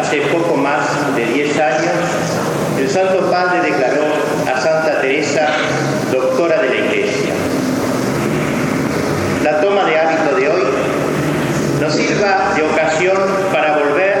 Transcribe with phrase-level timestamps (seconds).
[0.00, 1.92] hace poco más de 10 años,
[2.78, 4.04] el Santo Padre declaró
[4.50, 5.48] a Santa Teresa
[6.10, 7.32] doctora de la Iglesia.
[9.44, 10.62] La toma de hábito de hoy
[11.80, 13.18] nos sirva de ocasión
[13.52, 14.14] para volver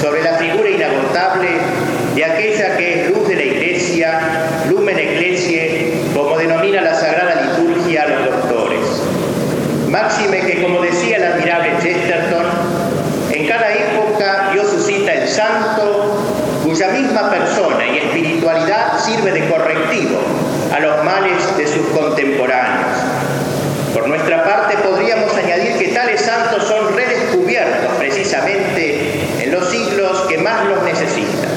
[0.00, 1.48] sobre la figura inagotable
[2.14, 4.20] de aquella que es luz de la Iglesia,
[4.70, 8.80] lumen ecclesiae, como denomina la Sagrada Liturgia a los doctores.
[9.88, 12.44] Máxime que, como decía el admirable Chesterton,
[13.34, 16.16] en cada época Dios suscita el santo
[16.64, 20.20] cuya misma persona y espiritualidad sirve de correctivo
[20.72, 22.86] a los males de sus contemporáneos.
[23.92, 30.38] Por nuestra parte podríamos añadir que tales santos son redescubiertos precisamente en los siglos que
[30.38, 31.50] más los necesitan.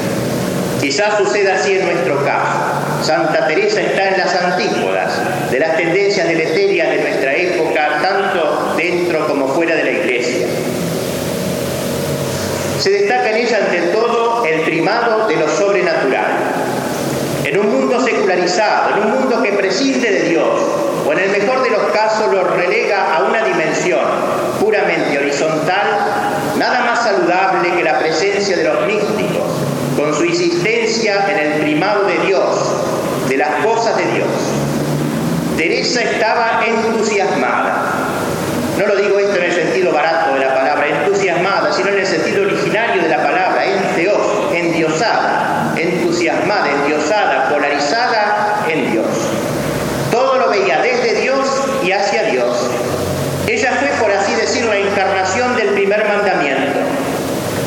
[0.81, 3.03] Quizás suceda así en nuestro caso.
[3.03, 9.27] Santa Teresa está en las antípodas de las tendencias deleterias de nuestra época, tanto dentro
[9.27, 10.47] como fuera de la Iglesia.
[12.79, 16.25] Se destaca en ella ante todo el primado de lo sobrenatural.
[17.44, 20.61] En un mundo secularizado, en un mundo que prescinde de Dios,
[21.05, 24.02] o en el mejor de los casos lo relega a una dimensión
[24.59, 25.88] puramente horizontal,
[26.57, 29.47] nada más saludable que la presencia de los místicos,
[29.95, 34.27] con su insistencia en el primado de Dios, de las cosas de Dios.
[35.57, 37.94] Teresa estaba entusiasmada.
[38.77, 42.05] No lo digo esto en el sentido barato de la palabra entusiasmada, sino en el
[42.05, 44.22] sentido originario de la palabra, enteos,
[44.53, 49.07] endiosada, entusiasmada, endiosada, polarizada en Dios.
[50.11, 51.47] Todo lo veía desde Dios
[51.83, 52.69] y hacia Dios.
[53.47, 56.79] Ella fue, por así decirlo, la encarnación del primer mandamiento.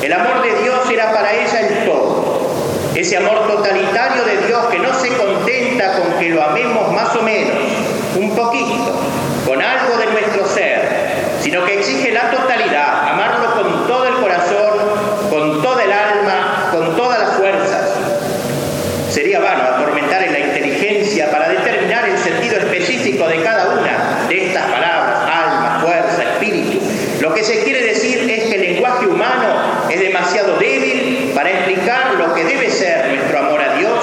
[0.00, 2.50] El amor de Dios era para ella el todo.
[2.94, 7.22] Ese amor totalitario de Dios que no se contenta con que lo amemos más o
[7.22, 7.56] menos,
[8.16, 8.94] un poquito,
[9.46, 10.80] con algo de nuestro ser,
[11.40, 14.78] sino que exige la totalidad, amarlo con todo el corazón,
[15.30, 17.90] con toda el alma, con todas las fuerzas.
[19.10, 24.46] Sería vano atormentar en la inteligencia para determinar el sentido específico de cada una de
[24.46, 26.78] estas palabras, alma, fuerza, espíritu.
[27.20, 32.14] Lo que se quiere decir es que el lenguaje humano es demasiado débil para explicar
[32.14, 34.00] lo que debe ser nuestro amor a Dios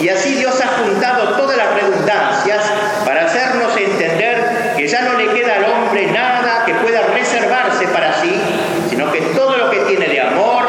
[0.00, 2.64] y así Dios ha juntado todas las redundancias
[3.04, 8.14] para hacernos entender que ya no le queda al hombre nada que pueda reservarse para
[8.20, 8.32] sí,
[8.88, 10.68] sino que todo lo que tiene de amor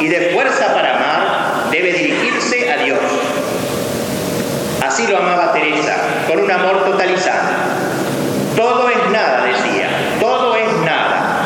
[0.00, 2.98] y de fuerza para amar debe dirigirse a Dios.
[4.82, 5.94] Así lo amaba Teresa,
[6.26, 7.52] con un amor totalizante.
[8.56, 9.88] Todo es nada, decía,
[10.18, 11.42] todo es nada.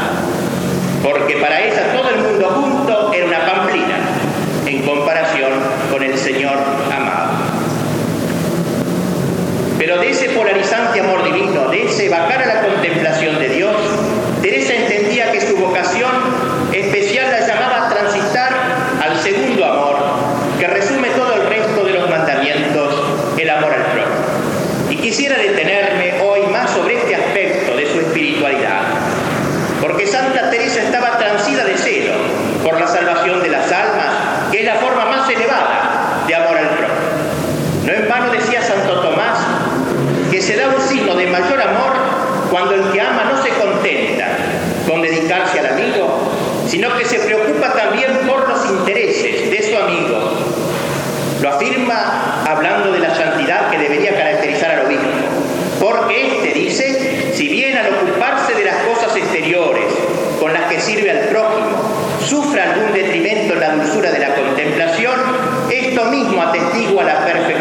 [1.02, 3.96] Porque para ella todo el mundo junto era una pamplina
[4.66, 5.52] en comparación
[5.90, 6.56] con el Señor
[6.94, 7.30] amado.
[9.86, 13.76] Pero de ese polarizante amor divino, de ese bajar a la contemplación de Dios,
[14.42, 16.10] Teresa entendía que su vocación
[16.72, 18.50] especial la llamaba a transitar
[19.00, 19.96] al segundo amor,
[20.58, 22.94] que resume todo el resto de los mandamientos,
[23.38, 24.90] el amor al prójimo.
[24.90, 28.80] Y quisiera detenerme hoy más sobre este aspecto de su espiritualidad,
[29.80, 32.14] porque Santa Teresa estaba transida de celo
[32.64, 36.70] por la salvación de las almas, que es la forma más elevada de amor al
[36.70, 36.96] prójimo.
[37.84, 39.38] No en vano decía Santo Tomás
[40.30, 41.92] que se da un signo de mayor amor
[42.52, 44.28] cuando el que ama no se contenta
[44.86, 46.30] con dedicarse al amigo,
[46.68, 50.34] sino que se preocupa también por los intereses de su amigo.
[51.42, 55.08] Lo afirma hablando de la santidad que debería caracterizar al obispo,
[55.80, 59.86] porque éste dice, si bien al ocuparse de las cosas exteriores
[60.38, 61.76] con las que sirve al prójimo,
[62.24, 65.14] sufre algún detrimento en la dulzura de la contemplación,
[65.72, 67.55] esto mismo atestigua la perfección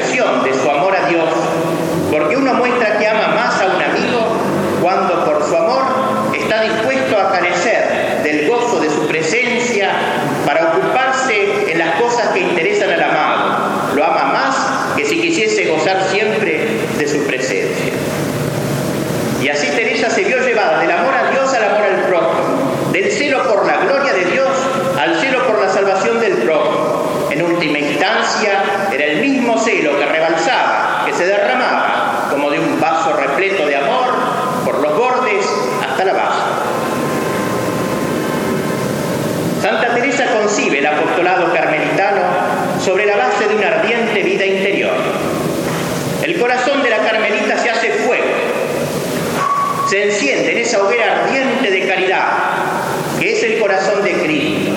[53.65, 54.71] corazón de Cristo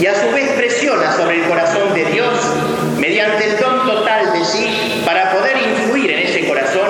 [0.00, 2.32] y a su vez presiona sobre el corazón de Dios
[2.96, 6.88] mediante el don total de sí para poder influir en ese corazón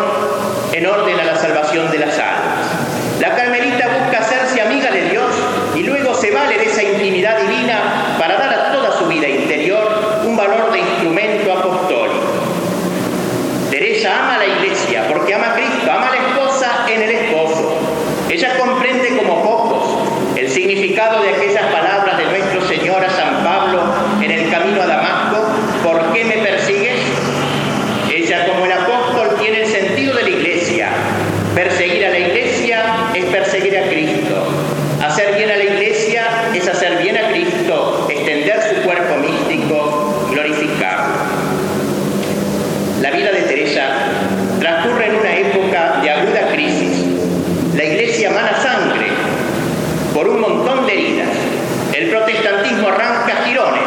[0.72, 2.68] en orden a la salvación de las almas.
[3.18, 5.34] La carmelita busca hacerse amiga de Dios
[5.74, 10.22] y luego se vale de esa intimidad divina para dar a toda su vida interior
[10.24, 12.28] un valor de instrumento apostólico.
[13.72, 17.10] Teresa ama a la iglesia porque ama a Cristo, ama a la esposa en el
[17.10, 17.76] esposo.
[18.30, 18.56] Ella
[20.98, 23.84] de aquellas palabras de nuestro Señor a San Pablo
[24.20, 25.46] en el camino a Damasco,
[25.84, 26.98] ¿por qué me persigues?
[28.12, 30.88] Ella como el apóstol tiene el sentido de la iglesia.
[31.54, 32.82] Perseguir a la iglesia
[33.14, 34.48] es perseguir a Cristo.
[35.00, 36.97] Hacer bien a la iglesia es hacer bien
[52.18, 53.82] protestantismo arranca jirones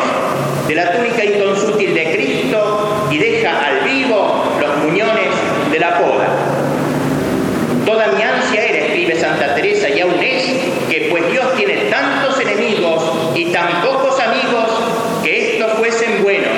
[0.68, 5.30] de la túnica inconsútil de Cristo y deja al vivo los muñones
[5.72, 6.28] de la poda.
[7.86, 10.44] Toda mi ansia era, escribe Santa Teresa, y aún es,
[10.90, 13.04] que pues Dios tiene tantos enemigos
[13.36, 14.70] y tan pocos amigos,
[15.24, 16.52] que estos fuesen buenos.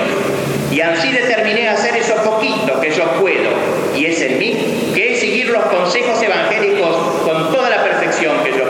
[0.70, 3.50] Y así determiné hacer eso poquito que yo puedo,
[3.96, 8.52] y es en mí, que es seguir los consejos evangélicos con toda la perfección que
[8.52, 8.63] yo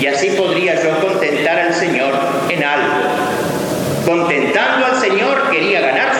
[0.00, 2.14] y así podría yo contentar al Señor
[2.48, 2.94] en algo.
[4.06, 6.19] Contentando al Señor quería ganar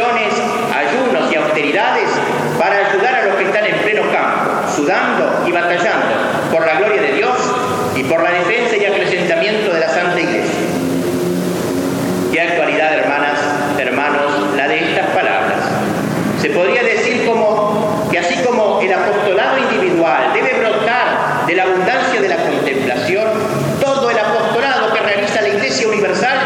[0.00, 2.08] ayunos y austeridades
[2.58, 7.02] para ayudar a los que están en pleno campo, sudando y batallando por la gloria
[7.02, 7.36] de Dios
[7.94, 10.60] y por la defensa y acrecentamiento de la Santa Iglesia.
[12.32, 13.38] Qué actualidad, hermanas,
[13.78, 15.58] hermanos, la de estas palabras.
[16.40, 22.20] Se podría decir como que así como el apostolado individual debe brotar de la abundancia
[22.20, 23.28] de la contemplación,
[23.80, 26.41] todo el apostolado que realiza la Iglesia Universal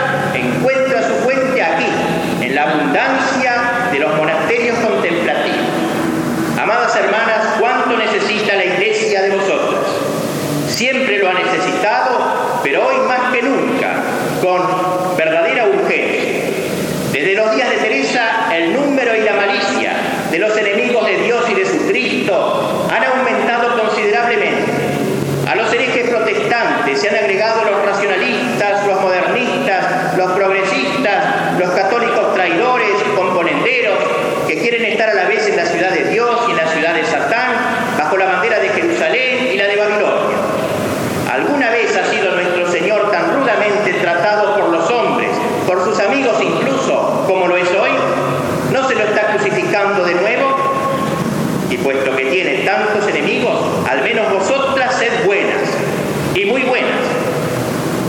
[10.77, 11.76] Siempre lo ha necesitado.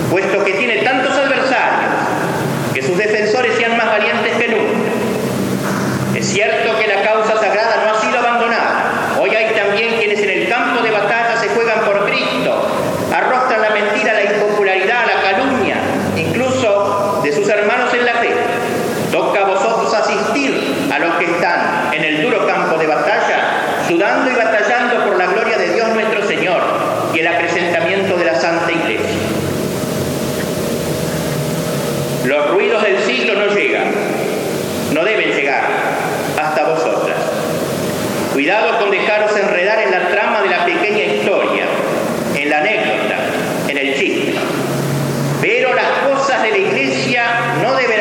[0.10, 1.92] puesto que tiene tantos adversarios
[2.74, 4.90] que sus defensores sean más valientes que nunca.
[6.16, 7.67] Es cierto que la causa sagrada
[38.38, 41.66] Cuidado con dejaros enredar en la trama de la pequeña historia,
[42.36, 43.16] en la anécdota,
[43.68, 44.36] en el chiste.
[45.42, 47.24] Pero las cosas de la iglesia
[47.64, 47.97] no deben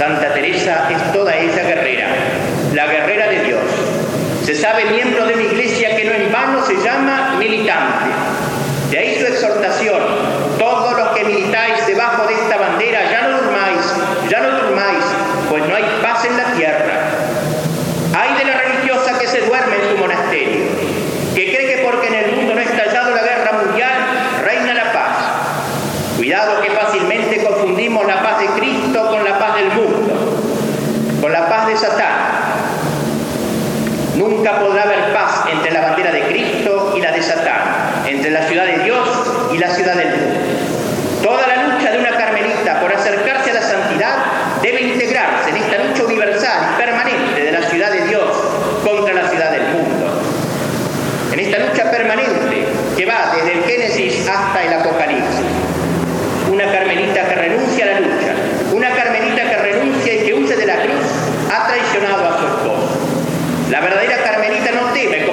[0.00, 2.06] Santa Teresa es toda esa guerrera,
[2.72, 3.60] la guerrera de Dios.
[4.46, 8.06] Se sabe miembro de una iglesia que no en vano se llama militante.
[8.90, 10.00] De ahí su exhortación,
[10.58, 13.94] todos los que militáis debajo de esta bandera, ya no durmáis,
[14.30, 15.04] ya no durmáis,
[15.50, 16.94] pues no hay paz en la tierra.
[18.14, 20.39] Hay de la religiosa que se duerme en su monasterio
[53.10, 55.40] va desde el Génesis hasta el Apocalipsis.
[56.50, 58.34] Una carmelita que renuncia a la lucha,
[58.72, 61.06] una carmelita que renuncia y que huye de la cruz,
[61.50, 62.98] ha traicionado a su esposo.
[63.70, 65.26] La verdadera carmelita no teme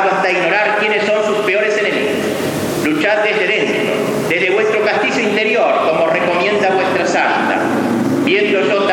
[0.00, 2.12] hasta ignorar quiénes son sus peores enemigos.
[2.84, 3.92] Luchad desde dentro,
[4.28, 7.58] desde vuestro castillo interior, como recomienda vuestra santa,
[8.24, 8.91] viendo yo también.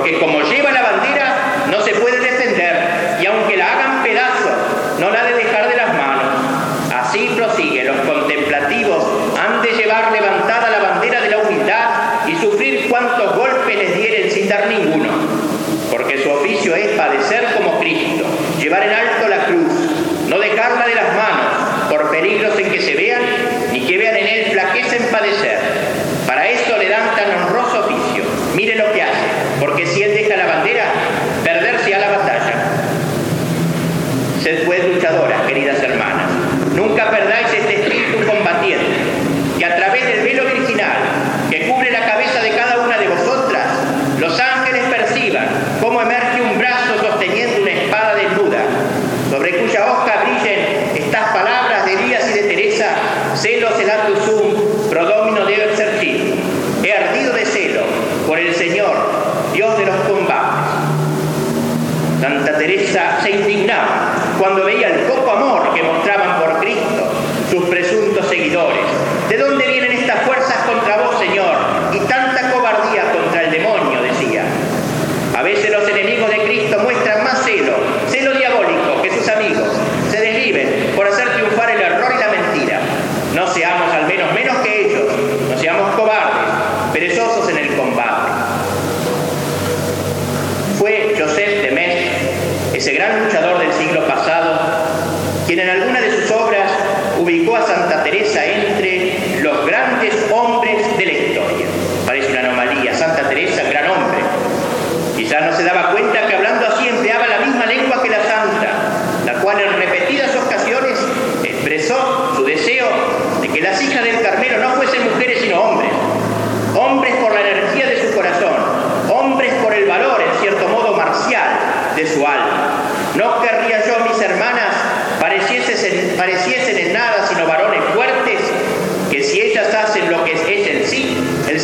[0.00, 1.09] Porque como lleva la bandera,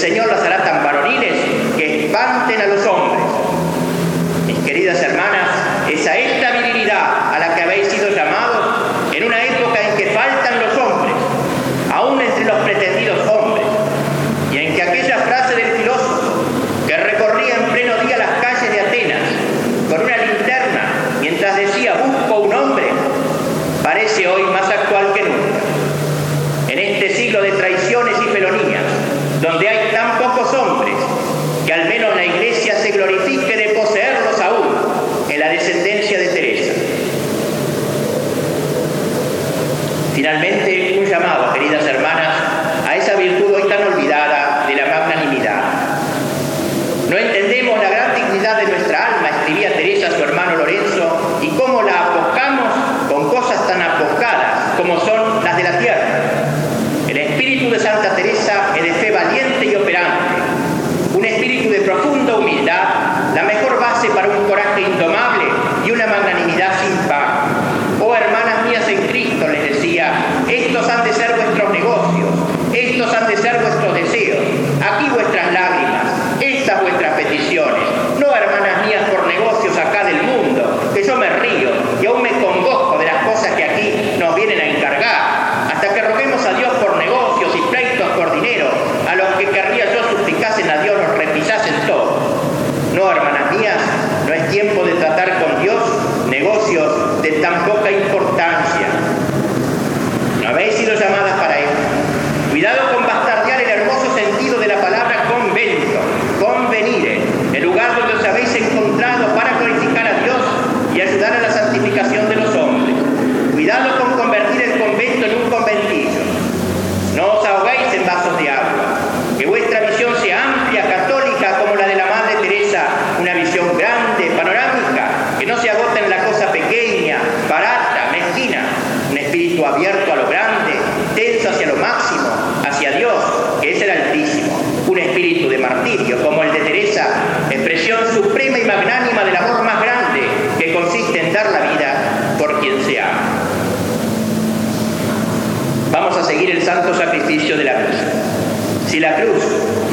[0.06, 0.65] Señor las hará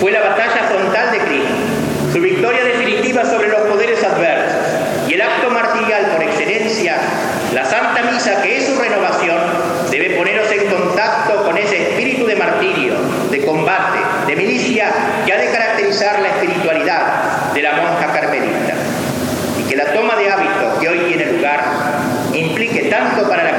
[0.04, 1.56] fue la batalla frontal de Cristo,
[2.12, 4.60] su victoria definitiva sobre los poderes adversos
[5.08, 6.98] y el acto martirial por excelencia,
[7.54, 9.40] la Santa Misa, que es su renovación,
[9.92, 12.96] debe poneros en contacto con ese espíritu de martirio,
[13.32, 14.92] de combate, de milicia
[15.26, 18.74] que ha de caracterizar la espiritualidad de la monja carmelita.
[19.58, 21.64] Y que la toma de hábito que hoy tiene lugar
[22.34, 23.58] implique tanto para la